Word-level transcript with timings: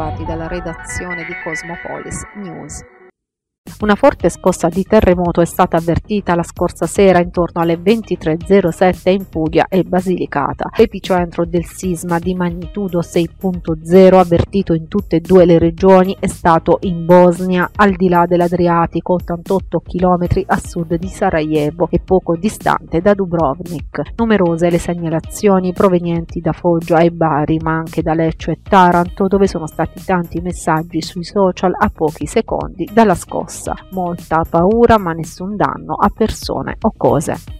trovati 0.00 0.24
dalla 0.24 0.48
redazione 0.48 1.26
di 1.26 1.34
Cosmopolis 1.44 2.22
News. 2.36 2.82
Una 3.80 3.94
forte 3.94 4.28
scossa 4.28 4.68
di 4.68 4.82
terremoto 4.82 5.40
è 5.40 5.46
stata 5.46 5.78
avvertita 5.78 6.34
la 6.34 6.42
scorsa 6.42 6.86
sera 6.86 7.18
intorno 7.18 7.62
alle 7.62 7.78
23.07 7.78 9.10
in 9.10 9.26
Puglia 9.26 9.68
e 9.68 9.84
Basilicata. 9.84 10.68
L'epicentro 10.76 11.46
del 11.46 11.64
sisma 11.64 12.18
di 12.18 12.34
magnitudo 12.34 13.00
6.0 13.00 14.14
avvertito 14.14 14.74
in 14.74 14.86
tutte 14.86 15.16
e 15.16 15.20
due 15.20 15.46
le 15.46 15.58
regioni 15.58 16.14
è 16.20 16.26
stato 16.26 16.78
in 16.82 17.06
Bosnia, 17.06 17.70
al 17.76 17.92
di 17.92 18.10
là 18.10 18.26
dell'Adriatico, 18.26 19.14
88 19.14 19.80
km 19.80 20.26
a 20.46 20.58
sud 20.58 20.94
di 20.96 21.08
Sarajevo 21.08 21.88
e 21.90 22.00
poco 22.00 22.36
distante 22.36 23.00
da 23.00 23.14
Dubrovnik. 23.14 24.12
Numerose 24.16 24.68
le 24.68 24.78
segnalazioni 24.78 25.72
provenienti 25.72 26.40
da 26.40 26.52
Foggia 26.52 26.98
e 26.98 27.10
Bari, 27.10 27.58
ma 27.62 27.76
anche 27.76 28.02
da 28.02 28.12
Lecce 28.12 28.52
e 28.52 28.60
Taranto, 28.62 29.26
dove 29.26 29.46
sono 29.46 29.66
stati 29.66 30.02
tanti 30.04 30.40
messaggi 30.40 31.00
sui 31.00 31.24
social 31.24 31.72
a 31.78 31.88
pochi 31.88 32.26
secondi 32.26 32.86
dalla 32.92 33.14
scossa 33.14 33.49
molta 33.90 34.44
paura 34.48 34.96
ma 34.98 35.12
nessun 35.12 35.56
danno 35.56 35.94
a 35.94 36.08
persone 36.08 36.76
o 36.80 36.92
cose. 36.96 37.59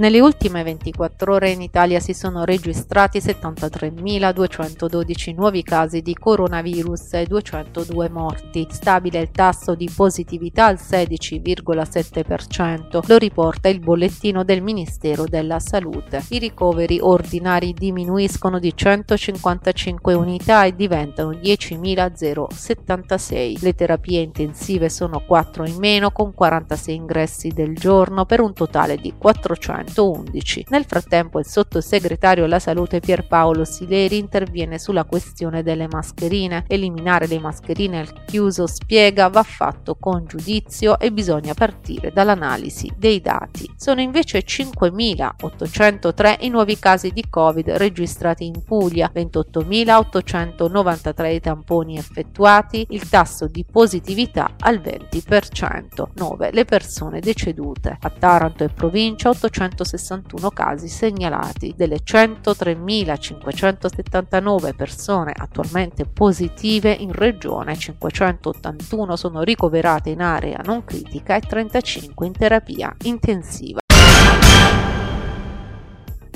Nelle 0.00 0.18
ultime 0.18 0.62
24 0.62 1.34
ore 1.34 1.50
in 1.50 1.60
Italia 1.60 2.00
si 2.00 2.14
sono 2.14 2.44
registrati 2.44 3.18
73.212 3.18 5.34
nuovi 5.34 5.62
casi 5.62 6.00
di 6.00 6.14
coronavirus 6.14 7.12
e 7.12 7.26
202 7.26 8.08
morti. 8.08 8.66
Stabile 8.70 9.20
il 9.20 9.30
tasso 9.30 9.74
di 9.74 9.90
positività 9.94 10.64
al 10.64 10.78
16,7%, 10.80 13.06
lo 13.06 13.18
riporta 13.18 13.68
il 13.68 13.80
bollettino 13.80 14.42
del 14.42 14.62
Ministero 14.62 15.26
della 15.26 15.58
Salute. 15.58 16.24
I 16.30 16.38
ricoveri 16.38 16.98
ordinari 16.98 17.74
diminuiscono 17.74 18.58
di 18.58 18.74
155 18.74 20.14
unità 20.14 20.64
e 20.64 20.74
diventano 20.74 21.32
10.076. 21.32 23.58
Le 23.60 23.74
terapie 23.74 24.22
intensive 24.22 24.88
sono 24.88 25.22
4 25.26 25.66
in 25.66 25.76
meno 25.76 26.10
con 26.10 26.32
46 26.32 26.94
ingressi 26.94 27.48
del 27.48 27.74
giorno 27.74 28.24
per 28.24 28.40
un 28.40 28.54
totale 28.54 28.96
di 28.96 29.12
400 29.18 29.88
111. 29.90 30.66
Nel 30.68 30.84
frattempo 30.84 31.38
il 31.38 31.46
sottosegretario 31.46 32.44
alla 32.44 32.58
salute 32.58 33.00
Pierpaolo 33.00 33.64
Sileri 33.64 34.18
interviene 34.18 34.78
sulla 34.78 35.04
questione 35.04 35.62
delle 35.62 35.88
mascherine. 35.88 36.64
Eliminare 36.68 37.26
le 37.26 37.38
mascherine 37.38 38.00
al 38.00 38.24
chiuso 38.24 38.66
spiega 38.66 39.28
va 39.28 39.42
fatto 39.42 39.96
con 39.98 40.26
giudizio 40.26 40.98
e 40.98 41.10
bisogna 41.12 41.54
partire 41.54 42.12
dall'analisi 42.12 42.92
dei 42.96 43.20
dati. 43.20 43.70
Sono 43.76 44.00
invece 44.00 44.42
5.803 44.44 46.36
i 46.40 46.48
nuovi 46.48 46.78
casi 46.78 47.10
di 47.10 47.24
Covid 47.28 47.68
registrati 47.70 48.46
in 48.46 48.62
Puglia, 48.64 49.10
28.893 49.12 51.34
i 51.34 51.40
tamponi 51.40 51.98
effettuati, 51.98 52.86
il 52.90 53.08
tasso 53.08 53.46
di 53.46 53.64
positività 53.70 54.54
al 54.58 54.78
20%, 54.78 56.08
9 56.14 56.50
le 56.52 56.64
persone 56.64 57.20
decedute. 57.20 57.98
A 58.00 58.10
Taranto 58.10 58.64
e 58.64 58.68
provincia 58.68 59.28
800 59.30 59.79
161 59.84 60.50
casi 60.50 60.88
segnalati. 60.88 61.72
Delle 61.76 62.00
103.579 62.04 64.74
persone 64.74 65.32
attualmente 65.34 66.04
positive 66.04 66.92
in 66.92 67.12
regione, 67.12 67.76
581 67.76 69.16
sono 69.16 69.42
ricoverate 69.42 70.10
in 70.10 70.20
area 70.20 70.60
non 70.64 70.84
critica 70.84 71.36
e 71.36 71.40
35 71.40 72.26
in 72.26 72.32
terapia 72.32 72.94
intensiva. 73.04 73.79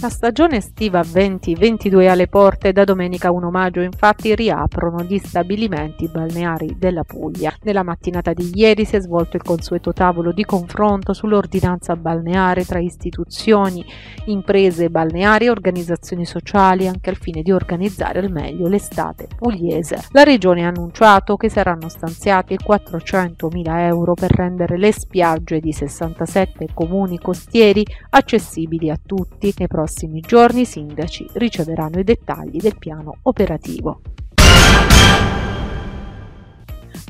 La 0.05 0.11
stagione 0.11 0.59
estiva 0.59 1.03
2022 1.03 2.11
alle 2.11 2.27
porte 2.27 2.73
da 2.73 2.85
domenica 2.85 3.31
1 3.31 3.51
maggio 3.51 3.81
infatti 3.81 4.35
riaprono 4.35 5.03
gli 5.03 5.17
stabilimenti 5.17 6.09
balneari 6.09 6.77
della 6.79 7.05
Puglia. 7.05 7.55
Nella 7.63 7.83
mattinata 7.83 8.35
di 8.35 8.51
ieri 8.53 8.85
si 8.85 8.97
è 8.97 9.01
svolto 9.01 9.39
il 9.39 9.43
consueto 9.43 9.95
tavolo 9.95 10.33
di 10.33 10.45
confronto 10.45 11.15
sull'ordinanza 11.15 11.97
balneare 11.97 12.67
tra 12.67 12.81
istituzioni, 12.81 13.83
imprese 14.27 14.91
balneari 14.91 15.47
e 15.47 15.51
organizzazioni 15.51 16.27
sociali 16.27 16.87
anche 16.87 17.09
al 17.09 17.17
fine 17.17 17.41
di 17.41 17.51
organizzare 17.51 18.19
al 18.19 18.31
meglio 18.31 18.69
l'estate 18.69 19.27
pugliese. 19.35 20.09
La 20.11 20.23
regione 20.23 20.67
ha 20.67 20.69
annunciato 20.69 21.37
che 21.37 21.49
saranno 21.49 21.89
stanziati 21.89 22.59
400.000 22.63 23.79
euro 23.87 24.13
per 24.13 24.33
rendere 24.33 24.77
le 24.77 24.93
spiagge 24.93 25.61
di 25.61 25.73
67 25.73 26.69
comuni 26.75 27.19
costieri 27.19 27.83
accessibili 28.11 28.91
a 28.91 29.01
tutti 29.03 29.55
nei 29.57 29.67
prossimi 29.67 29.93
prossimi 29.95 30.21
giorni 30.21 30.63
i 30.63 30.67
sindaci 30.67 31.25
riceveranno 31.35 32.01
i 32.01 32.05
dettagli 32.05 32.59
del 32.59 32.77
piano 32.77 33.19
operativo. 33.23 34.01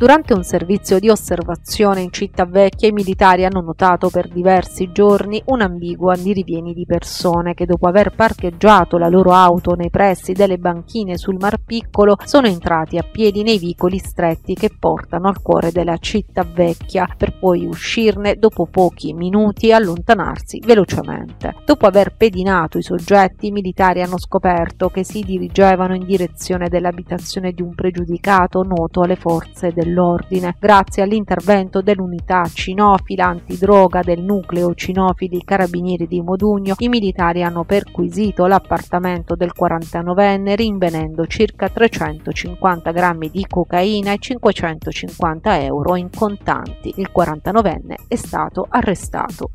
Durante 0.05 0.35
un 0.35 0.43
servizio 0.43 0.99
di 0.99 1.09
osservazione 1.09 2.03
in 2.03 2.13
città 2.13 2.45
vecchia, 2.45 2.89
i 2.89 2.93
militari 2.93 3.47
hanno 3.47 3.63
notato 3.63 4.11
per 4.11 4.29
diversi 4.29 4.93
giorni 4.93 5.43
un'ambigua 5.47 6.15
di 6.15 6.35
rivieni 6.35 6.75
di 6.75 6.85
persone 6.85 7.55
che 7.55 7.65
dopo 7.65 7.89
aver 7.89 8.15
parcheggiato 8.15 8.99
la 8.99 9.09
loro 9.09 9.33
auto 9.33 9.73
nei 9.73 9.89
pressi 9.89 10.35
delle 10.35 10.59
banchine 10.59 11.17
sul 11.17 11.39
Mar 11.41 11.57
Piccolo 11.57 12.19
sono 12.23 12.49
entrati 12.49 12.99
a 12.99 13.03
piedi 13.03 13.43
nei 13.43 13.57
vicoli 13.57 13.97
stretti 13.97 14.53
che 14.53 14.69
portano 14.79 15.29
al 15.29 15.41
cuore 15.41 15.73
della 15.73 15.97
città 15.97 16.45
vecchia 16.45 17.09
per 17.17 17.39
poi 17.39 17.65
uscirne 17.65 18.37
dopo 18.37 18.67
pochi 18.67 19.15
minuti 19.15 19.69
e 19.69 19.73
allontanarsi 19.73 20.61
velocemente. 20.67 21.55
Dopo 21.65 21.87
aver 21.87 22.15
pedinato 22.15 22.77
i 22.77 22.83
soggetti, 22.83 23.47
i 23.47 23.53
militari 23.53 24.03
hanno 24.03 24.19
scoperto 24.19 24.91
che 24.91 25.03
si 25.03 25.23
dirigevano 25.23 25.95
in 25.95 26.05
direzione 26.05 26.69
dell'abitazione 26.69 27.53
di 27.53 27.63
un 27.63 27.75
pregiudicato 27.75 28.63
noto 28.65 29.01
alle 29.01 29.17
forze 29.17 29.73
del 29.73 29.93
dell'ordine. 29.95 30.57
Grazie 30.59 31.05
all'intervento 31.05 31.81
dell'unità 31.81 32.45
cinofila 32.53 33.27
antidroga 33.27 34.03
del 34.03 34.21
nucleo 34.21 34.75
cinofili 34.75 35.43
carabinieri 35.45 36.09
di 36.09 36.21
Modugno, 36.21 36.75
i 36.79 36.89
militari 36.89 37.45
hanno 37.45 37.63
perquisito 37.63 38.47
l'appartamento 38.47 39.37
del 39.37 39.53
49enne 39.59 40.57
rinvenendo 40.57 41.27
circa 41.27 41.69
350 41.69 42.91
grammi 42.91 43.31
di 43.31 43.47
cocaina 43.49 44.13
e 44.13 44.19
550 44.19 45.63
euro 45.63 45.95
in 45.97 46.11
contanti. 46.11 46.93
Il 46.97 47.11
49enne 47.15 47.95
è 48.09 48.17
stato 48.17 48.67
arrestato 48.69 49.51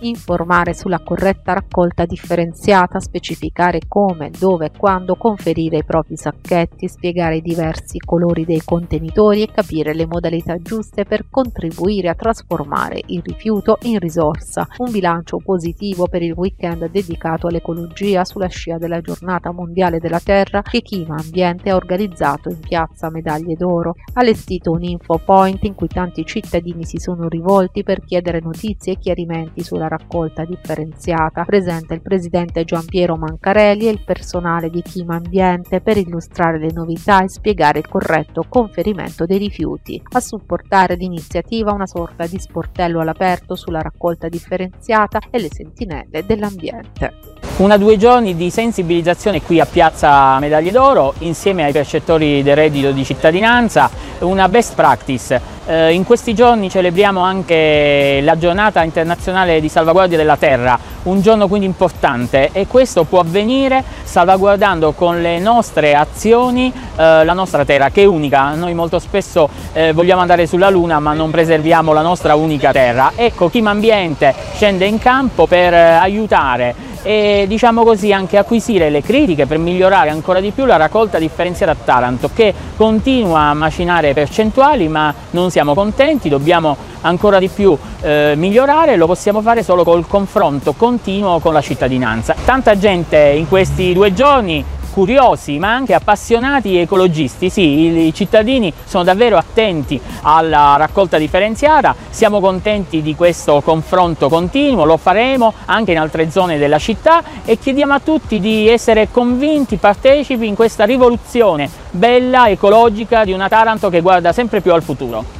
informare 0.00 0.74
sulla 0.74 1.00
corretta 1.00 1.54
raccolta 1.54 2.06
differenziata, 2.06 3.00
specificare 3.00 3.80
come, 3.88 4.30
dove 4.38 4.66
e 4.66 4.70
quando 4.76 5.16
conferire 5.16 5.78
i 5.78 5.84
propri 5.84 6.16
sacchetti, 6.16 6.88
spiegare 6.88 7.36
i 7.36 7.42
diversi 7.42 7.98
colori 7.98 8.44
dei 8.44 8.62
contenitori 8.64 9.42
e 9.42 9.50
capire 9.50 9.94
le 9.94 10.06
modalità 10.06 10.56
giuste 10.58 11.04
per 11.04 11.26
contribuire 11.30 12.08
a 12.08 12.14
trasformare 12.14 13.00
il 13.06 13.22
rifiuto 13.24 13.78
in 13.82 13.98
risorsa. 13.98 14.66
Un 14.78 14.90
bilancio 14.90 15.38
positivo 15.38 16.06
per 16.06 16.22
il 16.22 16.32
weekend 16.32 16.90
dedicato 16.90 17.46
all'ecologia 17.46 18.24
sulla 18.24 18.48
scia 18.48 18.78
della 18.78 19.00
giornata 19.00 19.52
mondiale 19.52 19.98
della 19.98 20.20
terra 20.20 20.62
che 20.62 20.82
Chima 20.82 21.16
Ambiente 21.16 21.70
ha 21.70 21.76
organizzato 21.76 22.48
in 22.48 22.60
piazza 22.60 23.10
Medaglie 23.10 23.54
d'Oro. 23.54 23.94
Allestito 24.14 24.70
un 24.70 24.82
info 24.82 25.20
point 25.24 25.64
in 25.64 25.74
cui 25.74 25.88
tanti 25.88 26.24
cittadini 26.24 26.84
si 26.84 26.98
sono 26.98 27.28
rivolti 27.28 27.82
per 27.82 28.04
chiedere 28.04 28.40
notizie 28.40 28.92
e 28.92 28.98
chiarimenti 28.98 29.62
sulla 29.62 29.87
raccolta 29.88 30.44
differenziata, 30.44 31.44
presente 31.44 31.94
il 31.94 32.02
presidente 32.02 32.64
Gian 32.64 32.84
Piero 32.84 33.16
Mancarelli 33.16 33.86
e 33.86 33.90
il 33.90 34.04
personale 34.04 34.70
di 34.70 34.82
Chima 34.82 35.16
Ambiente 35.16 35.80
per 35.80 35.96
illustrare 35.96 36.58
le 36.58 36.70
novità 36.72 37.22
e 37.22 37.28
spiegare 37.28 37.80
il 37.80 37.88
corretto 37.88 38.44
conferimento 38.48 39.26
dei 39.26 39.38
rifiuti. 39.38 40.00
A 40.12 40.20
supportare 40.20 40.94
l'iniziativa 40.94 41.72
una 41.72 41.86
sorta 41.86 42.26
di 42.26 42.38
sportello 42.38 43.00
all'aperto 43.00 43.54
sulla 43.54 43.80
raccolta 43.80 44.28
differenziata 44.28 45.18
e 45.30 45.40
le 45.40 45.48
sentinelle 45.50 46.24
dell'ambiente. 46.24 47.37
Una 47.58 47.76
due 47.76 47.96
giorni 47.96 48.36
di 48.36 48.50
sensibilizzazione 48.50 49.42
qui 49.42 49.58
a 49.58 49.66
Piazza 49.66 50.38
Medaglie 50.38 50.70
d'Oro 50.70 51.14
insieme 51.18 51.64
ai 51.64 51.72
percettori 51.72 52.40
del 52.44 52.54
reddito 52.54 52.92
di 52.92 53.04
cittadinanza, 53.04 53.90
una 54.20 54.48
best 54.48 54.76
practice. 54.76 55.40
Eh, 55.66 55.92
in 55.92 56.04
questi 56.04 56.34
giorni 56.34 56.70
celebriamo 56.70 57.20
anche 57.20 58.20
la 58.22 58.38
giornata 58.38 58.84
internazionale 58.84 59.60
di 59.60 59.68
salvaguardia 59.68 60.16
della 60.16 60.36
terra, 60.36 60.78
un 61.02 61.20
giorno 61.20 61.48
quindi 61.48 61.66
importante 61.66 62.50
e 62.52 62.68
questo 62.68 63.02
può 63.02 63.18
avvenire 63.18 63.82
salvaguardando 64.04 64.92
con 64.92 65.20
le 65.20 65.40
nostre 65.40 65.96
azioni 65.96 66.72
eh, 66.72 67.24
la 67.24 67.32
nostra 67.32 67.64
terra 67.64 67.90
che 67.90 68.02
è 68.02 68.06
unica. 68.06 68.54
Noi 68.54 68.72
molto 68.72 69.00
spesso 69.00 69.48
eh, 69.72 69.92
vogliamo 69.92 70.20
andare 70.20 70.46
sulla 70.46 70.70
luna 70.70 71.00
ma 71.00 71.12
non 71.12 71.32
preserviamo 71.32 71.92
la 71.92 72.02
nostra 72.02 72.36
unica 72.36 72.70
terra. 72.70 73.10
Ecco, 73.16 73.50
Chima 73.50 73.70
Ambiente 73.70 74.32
scende 74.54 74.86
in 74.86 75.00
campo 75.00 75.48
per 75.48 75.74
eh, 75.74 75.90
aiutare 75.94 76.86
e 77.08 77.46
diciamo 77.48 77.84
così 77.84 78.12
anche 78.12 78.36
acquisire 78.36 78.90
le 78.90 79.00
critiche 79.00 79.46
per 79.46 79.56
migliorare 79.56 80.10
ancora 80.10 80.40
di 80.40 80.50
più 80.50 80.66
la 80.66 80.76
raccolta 80.76 81.18
differenziata 81.18 81.72
a 81.72 81.76
Taranto 81.82 82.28
che 82.34 82.52
continua 82.76 83.44
a 83.44 83.54
macinare 83.54 84.12
percentuali 84.12 84.88
ma 84.88 85.14
non 85.30 85.50
siamo 85.50 85.72
contenti, 85.72 86.28
dobbiamo 86.28 86.76
ancora 87.00 87.38
di 87.38 87.48
più 87.48 87.74
eh, 88.02 88.34
migliorare, 88.36 88.96
lo 88.96 89.06
possiamo 89.06 89.40
fare 89.40 89.62
solo 89.62 89.84
col 89.84 90.06
confronto 90.06 90.74
continuo 90.74 91.38
con 91.38 91.54
la 91.54 91.62
cittadinanza. 91.62 92.34
Tanta 92.44 92.76
gente 92.76 93.16
in 93.16 93.48
questi 93.48 93.94
due 93.94 94.12
giorni 94.12 94.62
curiosi 94.90 95.58
ma 95.58 95.74
anche 95.74 95.94
appassionati 95.94 96.76
ecologisti, 96.76 97.50
sì, 97.50 98.06
i 98.06 98.14
cittadini 98.14 98.72
sono 98.84 99.04
davvero 99.04 99.36
attenti 99.36 100.00
alla 100.22 100.76
raccolta 100.76 101.18
differenziata, 101.18 101.94
siamo 102.10 102.40
contenti 102.40 103.02
di 103.02 103.14
questo 103.14 103.60
confronto 103.60 104.28
continuo, 104.28 104.84
lo 104.84 104.96
faremo 104.96 105.52
anche 105.66 105.92
in 105.92 105.98
altre 105.98 106.30
zone 106.30 106.58
della 106.58 106.78
città 106.78 107.22
e 107.44 107.58
chiediamo 107.58 107.94
a 107.94 108.00
tutti 108.00 108.40
di 108.40 108.68
essere 108.68 109.08
convinti, 109.10 109.76
partecipi 109.76 110.46
in 110.46 110.54
questa 110.54 110.84
rivoluzione 110.84 111.68
bella, 111.90 112.48
ecologica 112.48 113.24
di 113.24 113.32
una 113.32 113.48
Taranto 113.48 113.88
che 113.88 114.00
guarda 114.00 114.32
sempre 114.32 114.60
più 114.60 114.72
al 114.72 114.82
futuro. 114.82 115.37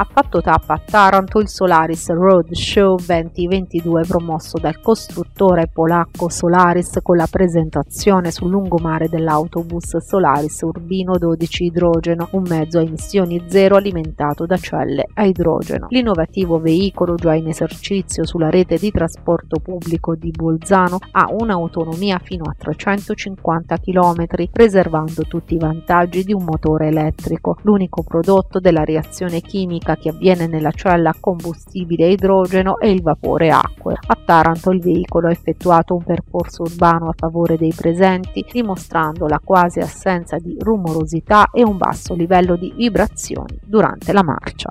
Ha 0.00 0.06
fatto 0.10 0.40
tappa 0.40 0.72
a 0.74 0.80
Taranto 0.82 1.40
il 1.40 1.48
Solaris 1.50 2.08
Road 2.08 2.54
Show 2.54 2.96
2022 3.04 4.04
promosso 4.08 4.56
dal 4.56 4.80
costruttore 4.80 5.68
polacco 5.70 6.30
Solaris 6.30 7.00
con 7.02 7.18
la 7.18 7.26
presentazione 7.30 8.30
sul 8.30 8.48
lungomare 8.48 9.10
dell'autobus 9.10 9.98
Solaris 9.98 10.58
Urbino 10.62 11.18
12 11.18 11.64
Idrogeno, 11.64 12.28
un 12.32 12.44
mezzo 12.48 12.78
a 12.78 12.82
emissioni 12.82 13.44
zero 13.48 13.76
alimentato 13.76 14.46
da 14.46 14.56
celle 14.56 15.04
a 15.12 15.26
idrogeno. 15.26 15.88
L'innovativo 15.90 16.58
veicolo 16.58 17.16
già 17.16 17.34
in 17.34 17.48
esercizio 17.48 18.24
sulla 18.24 18.48
rete 18.48 18.78
di 18.78 18.90
trasporto 18.90 19.60
pubblico 19.60 20.14
di 20.14 20.30
Bolzano 20.30 20.96
ha 21.10 21.26
un'autonomia 21.30 22.18
fino 22.24 22.44
a 22.44 22.54
350 22.56 23.76
km, 23.76 24.24
preservando 24.50 25.24
tutti 25.28 25.56
i 25.56 25.58
vantaggi 25.58 26.24
di 26.24 26.32
un 26.32 26.44
motore 26.44 26.86
elettrico. 26.86 27.58
L'unico 27.64 28.02
prodotto 28.02 28.60
della 28.60 28.84
reazione 28.84 29.42
chimica 29.42 29.88
chimica 29.90 29.96
che 29.96 30.10
avviene 30.10 30.46
nella 30.46 30.70
cella 30.70 31.10
a 31.10 31.16
combustibile 31.18 32.08
idrogeno 32.08 32.78
e 32.78 32.90
il 32.90 33.02
vapore 33.02 33.50
acqueo. 33.50 33.96
A 34.06 34.18
Taranto 34.24 34.70
il 34.70 34.80
veicolo 34.80 35.28
ha 35.28 35.30
effettuato 35.30 35.94
un 35.94 36.04
percorso 36.04 36.62
urbano 36.62 37.08
a 37.08 37.14
favore 37.16 37.56
dei 37.56 37.72
presenti, 37.74 38.44
dimostrando 38.50 39.26
la 39.26 39.40
quasi 39.42 39.80
assenza 39.80 40.36
di 40.38 40.56
rumorosità 40.58 41.48
e 41.52 41.62
un 41.62 41.76
basso 41.76 42.14
livello 42.14 42.56
di 42.56 42.72
vibrazioni 42.74 43.58
durante 43.64 44.12
la 44.12 44.22
marcia. 44.22 44.70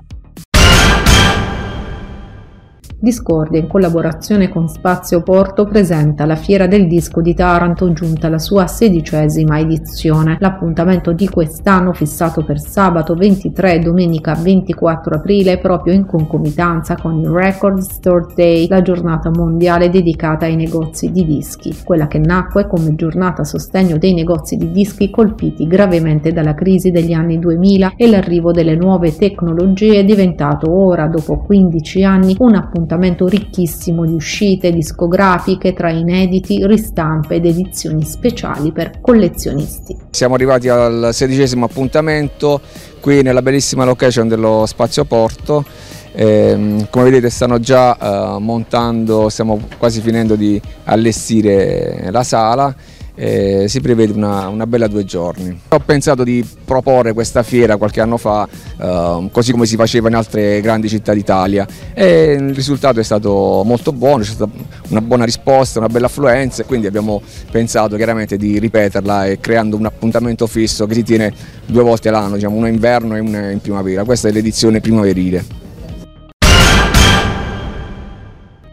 Discordia, 3.02 3.58
in 3.58 3.66
collaborazione 3.66 4.50
con 4.50 4.68
Spazio 4.68 5.22
Porto, 5.22 5.64
presenta 5.64 6.26
la 6.26 6.36
Fiera 6.36 6.66
del 6.66 6.86
Disco 6.86 7.22
di 7.22 7.32
Taranto 7.32 7.90
giunta 7.94 8.26
alla 8.26 8.38
sua 8.38 8.66
sedicesima 8.66 9.58
edizione. 9.58 10.36
L'appuntamento 10.38 11.12
di 11.12 11.26
quest'anno 11.26 11.94
fissato 11.94 12.44
per 12.44 12.60
sabato 12.60 13.14
23 13.14 13.72
e 13.72 13.78
domenica 13.78 14.34
24 14.34 15.14
aprile 15.14 15.56
proprio 15.56 15.94
in 15.94 16.04
concomitanza 16.04 16.94
con 16.96 17.18
il 17.20 17.28
Record 17.30 17.78
Store 17.78 18.26
Day, 18.34 18.68
la 18.68 18.82
giornata 18.82 19.30
mondiale 19.30 19.88
dedicata 19.88 20.44
ai 20.44 20.56
negozi 20.56 21.10
di 21.10 21.24
dischi, 21.24 21.74
quella 21.82 22.06
che 22.06 22.18
nacque 22.18 22.66
come 22.66 22.94
giornata 22.96 23.40
a 23.40 23.46
sostegno 23.46 23.96
dei 23.96 24.12
negozi 24.12 24.58
di 24.58 24.72
dischi 24.72 25.08
colpiti 25.08 25.66
gravemente 25.66 26.32
dalla 26.32 26.52
crisi 26.52 26.90
degli 26.90 27.14
anni 27.14 27.38
2000 27.38 27.94
e 27.96 28.10
l'arrivo 28.10 28.52
delle 28.52 28.76
nuove 28.76 29.16
tecnologie 29.16 30.00
è 30.00 30.04
diventato 30.04 30.70
ora, 30.70 31.06
dopo 31.06 31.38
15 31.38 32.04
anni, 32.04 32.36
un 32.38 32.56
appuntamento 32.56 32.88
appuntamento 32.90 33.28
ricchissimo 33.28 34.04
di 34.04 34.14
uscite 34.14 34.72
discografiche 34.72 35.72
tra 35.72 35.90
inediti, 35.90 36.66
ristampe 36.66 37.36
ed 37.36 37.46
edizioni 37.46 38.04
speciali 38.04 38.72
per 38.72 39.00
collezionisti. 39.00 39.96
Siamo 40.10 40.34
arrivati 40.34 40.68
al 40.68 41.10
sedicesimo 41.12 41.66
appuntamento 41.66 42.60
qui 42.98 43.22
nella 43.22 43.42
bellissima 43.42 43.84
location 43.84 44.26
dello 44.26 44.64
Spazio 44.66 45.04
Porto. 45.04 45.64
Eh, 46.12 46.86
come 46.90 47.04
vedete 47.04 47.30
stanno 47.30 47.60
già 47.60 47.96
eh, 47.96 48.40
montando, 48.40 49.28
stiamo 49.28 49.60
quasi 49.78 50.00
finendo 50.00 50.34
di 50.34 50.60
allestire 50.84 52.08
la 52.10 52.24
sala 52.24 52.74
eh, 53.14 53.66
si 53.68 53.80
prevede 53.80 54.12
una, 54.12 54.48
una, 54.48 54.66
bella 54.66 54.86
due 54.86 55.04
giorni. 55.04 55.58
Ho 55.68 55.78
pensato 55.80 56.24
di 56.24 56.46
proporre 56.64 57.12
questa 57.12 57.42
fiera 57.42 57.76
qualche 57.76 58.00
anno 58.00 58.16
fa, 58.16 58.48
eh, 58.78 59.28
così 59.30 59.52
come 59.52 59.66
si 59.66 59.76
faceva 59.76 60.08
in 60.08 60.14
altre 60.14 60.60
grandi 60.60 60.88
città 60.88 61.12
d'Italia 61.12 61.66
e 61.92 62.32
il 62.32 62.54
risultato 62.54 63.00
è 63.00 63.02
stato 63.02 63.62
molto 63.64 63.92
buono, 63.92 64.22
c'è 64.22 64.32
stata 64.32 64.50
una 64.88 65.00
buona 65.00 65.24
risposta, 65.24 65.78
una 65.78 65.88
bella 65.88 66.06
affluenza 66.06 66.62
e 66.62 66.66
quindi 66.66 66.86
abbiamo 66.86 67.22
pensato 67.50 67.96
chiaramente 67.96 68.36
di 68.36 68.58
ripeterla 68.58 69.26
e 69.26 69.40
creando 69.40 69.76
un 69.76 69.86
appuntamento 69.86 70.46
fisso 70.46 70.86
che 70.86 70.94
si 70.94 71.02
tiene 71.02 71.32
due 71.66 71.82
volte 71.82 72.10
l'anno, 72.10 72.34
diciamo, 72.34 72.56
uno 72.56 72.66
inverno 72.66 73.16
e 73.16 73.20
uno 73.20 73.50
in 73.50 73.60
primavera. 73.60 74.04
Questa 74.04 74.28
è 74.28 74.32
l'edizione 74.32 74.80
primaverile. 74.80 75.59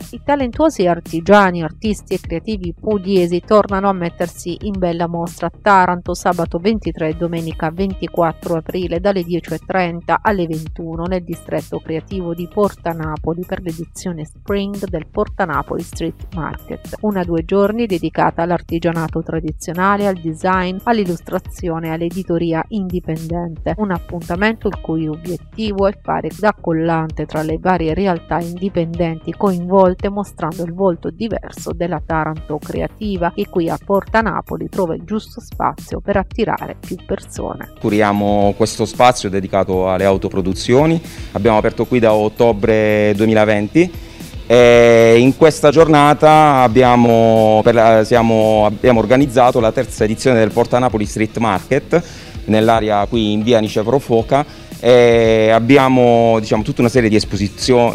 I 0.09 0.21
talentuosi 0.23 0.87
artigiani, 0.87 1.61
artisti 1.61 2.13
e 2.13 2.19
creativi 2.21 2.73
pugliesi 2.73 3.41
tornano 3.45 3.89
a 3.89 3.93
mettersi 3.93 4.57
in 4.61 4.77
bella 4.77 5.05
mostra 5.05 5.47
a 5.47 5.51
Taranto 5.61 6.13
sabato 6.13 6.59
23 6.59 7.09
e 7.09 7.13
domenica 7.15 7.71
24 7.71 8.55
aprile 8.55 9.01
dalle 9.01 9.23
10.30 9.23 10.15
alle 10.21 10.47
21 10.47 11.03
nel 11.03 11.25
distretto 11.25 11.79
creativo 11.79 12.33
di 12.33 12.47
Porta 12.47 12.91
Napoli 12.91 13.43
per 13.45 13.61
l'edizione 13.61 14.23
Spring 14.23 14.85
del 14.85 15.07
Porta 15.07 15.43
Napoli 15.43 15.81
Street 15.81 16.33
Market. 16.35 16.95
Una 17.01 17.23
due 17.23 17.43
giorni 17.43 17.85
dedicata 17.85 18.43
all'artigianato 18.43 19.21
tradizionale, 19.21 20.07
al 20.07 20.21
design, 20.21 20.77
all'illustrazione 20.83 21.89
e 21.89 21.91
all'editoria 21.91 22.63
indipendente. 22.69 23.73
Un 23.75 23.91
appuntamento 23.91 24.69
il 24.69 24.79
cui 24.79 25.05
obiettivo 25.05 25.85
è 25.85 25.99
fare 26.01 26.29
da 26.39 26.55
collante 26.57 27.25
tra 27.25 27.41
le 27.41 27.57
varie 27.59 27.93
realtà 27.93 28.39
indipendenti 28.39 29.33
coinvolte 29.33 29.95
volte 29.97 30.09
mostrando 30.09 30.63
il 30.63 30.73
volto 30.73 31.09
diverso 31.09 31.71
della 31.73 32.01
Taranto 32.05 32.59
creativa 32.59 33.31
che 33.33 33.47
qui 33.49 33.67
a 33.67 33.77
Porta 33.83 34.21
Napoli 34.21 34.69
trova 34.69 34.93
il 34.93 35.03
giusto 35.03 35.41
spazio 35.41 35.99
per 35.99 36.17
attirare 36.17 36.77
più 36.79 36.95
persone. 37.05 37.73
Curiamo 37.79 38.53
questo 38.55 38.85
spazio 38.85 39.29
dedicato 39.29 39.89
alle 39.89 40.05
autoproduzioni, 40.05 41.01
abbiamo 41.31 41.57
aperto 41.57 41.85
qui 41.85 41.99
da 41.99 42.13
ottobre 42.13 43.13
2020 43.15 43.91
e 44.45 45.15
in 45.17 45.35
questa 45.35 45.71
giornata 45.71 46.61
abbiamo, 46.61 47.59
per, 47.63 48.05
siamo, 48.05 48.65
abbiamo, 48.65 48.99
organizzato 48.99 49.59
la 49.59 49.71
terza 49.71 50.03
edizione 50.03 50.39
del 50.39 50.51
Porta 50.51 50.79
Napoli 50.79 51.05
Street 51.05 51.37
Market 51.37 52.03
nell'area 52.45 53.05
qui 53.07 53.33
in 53.33 53.41
via 53.41 53.59
Niceforo 53.59 53.99
Foca 53.99 54.45
e 54.79 55.49
abbiamo 55.49 56.39
diciamo, 56.39 56.63
tutta 56.63 56.81
una 56.81 56.89
serie 56.89 57.09
di, 57.09 57.19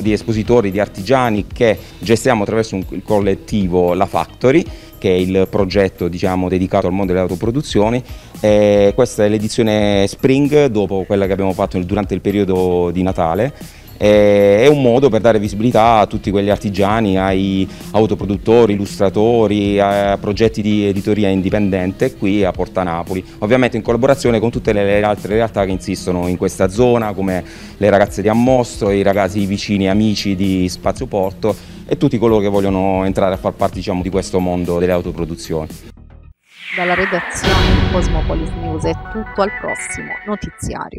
di, 0.00 0.12
espositori, 0.12 0.70
di 0.70 0.80
artigiani 0.80 1.46
che 1.46 1.78
gestiamo 1.98 2.42
attraverso 2.42 2.74
un, 2.74 2.84
il 2.90 3.02
collettivo 3.04 3.94
La 3.94 4.06
Factory 4.06 4.64
che 4.98 5.10
è 5.10 5.18
il 5.18 5.48
progetto 5.50 6.06
diciamo, 6.06 6.48
dedicato 6.48 6.86
al 6.86 6.92
mondo 6.92 7.12
delle 7.12 7.24
autoproduzioni. 7.24 8.00
E 8.38 8.92
questa 8.94 9.24
è 9.24 9.28
l'edizione 9.28 10.06
Spring 10.06 10.66
dopo 10.66 11.02
quella 11.04 11.26
che 11.26 11.32
abbiamo 11.32 11.52
fatto 11.52 11.76
durante 11.80 12.14
il 12.14 12.20
periodo 12.20 12.90
di 12.92 13.02
Natale 13.02 13.80
è 14.02 14.66
un 14.66 14.82
modo 14.82 15.08
per 15.08 15.20
dare 15.20 15.38
visibilità 15.38 15.98
a 15.98 16.06
tutti 16.06 16.32
quegli 16.32 16.50
artigiani, 16.50 17.18
ai 17.18 17.68
autoproduttori, 17.92 18.72
illustratori, 18.72 19.78
a 19.78 20.18
progetti 20.20 20.60
di 20.60 20.86
editoria 20.86 21.28
indipendente 21.28 22.16
qui 22.16 22.42
a 22.42 22.50
Porta 22.50 22.82
Napoli, 22.82 23.24
ovviamente 23.38 23.76
in 23.76 23.84
collaborazione 23.84 24.40
con 24.40 24.50
tutte 24.50 24.72
le 24.72 25.00
altre 25.04 25.34
realtà 25.34 25.64
che 25.64 25.70
insistono 25.70 26.26
in 26.26 26.36
questa 26.36 26.68
zona 26.68 27.12
come 27.12 27.44
le 27.76 27.90
ragazze 27.90 28.22
di 28.22 28.28
Ammostro, 28.28 28.90
i 28.90 29.02
ragazzi 29.02 29.46
vicini 29.46 29.88
amici 29.88 30.34
di 30.34 30.68
Spazio 30.68 31.06
Porto 31.06 31.54
e 31.86 31.96
tutti 31.96 32.18
coloro 32.18 32.40
che 32.40 32.48
vogliono 32.48 33.04
entrare 33.04 33.34
a 33.34 33.38
far 33.38 33.52
parte 33.52 33.76
diciamo, 33.76 34.02
di 34.02 34.10
questo 34.10 34.40
mondo 34.40 34.80
delle 34.80 34.92
autoproduzioni. 34.92 35.68
Dalla 36.74 36.94
redazione 36.94 37.84
di 37.84 37.92
Cosmopolis 37.92 38.50
News 38.60 38.82
è 38.84 38.94
tutto 39.12 39.42
al 39.42 39.50
prossimo 39.60 40.10
notiziario. 40.26 40.98